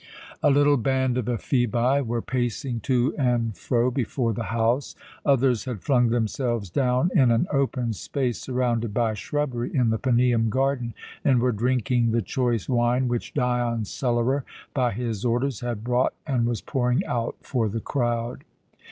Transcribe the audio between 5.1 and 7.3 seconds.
Others had flung themselves down in